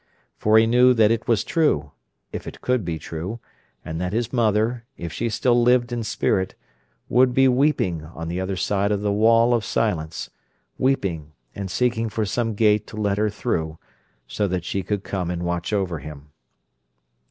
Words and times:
For 0.35 0.57
he 0.57 0.65
knew 0.65 0.95
that 0.95 1.11
it 1.11 1.27
was 1.27 1.43
true—if 1.43 2.47
it 2.47 2.61
could 2.61 2.83
be 2.83 2.97
true—and 2.97 4.01
that 4.01 4.13
his 4.13 4.33
mother, 4.33 4.83
if 4.97 5.13
she 5.13 5.29
still 5.29 5.61
lived 5.61 5.91
in 5.91 6.03
spirit, 6.03 6.55
would 7.07 7.35
be 7.35 7.47
weeping 7.47 8.05
on 8.05 8.27
the 8.27 8.41
other 8.41 8.55
side 8.55 8.91
of 8.91 9.01
the 9.01 9.11
wall 9.11 9.53
of 9.53 9.63
silence, 9.63 10.31
weeping 10.79 11.33
and 11.53 11.69
seeking 11.69 12.09
for 12.09 12.25
some 12.25 12.55
gate 12.55 12.87
to 12.87 12.97
let 12.97 13.19
her 13.19 13.29
through 13.29 13.77
so 14.25 14.47
that 14.47 14.65
she 14.65 14.81
could 14.81 15.03
come 15.03 15.29
and 15.29 15.43
"watch 15.43 15.71
over 15.71 15.99
him." 15.99 16.29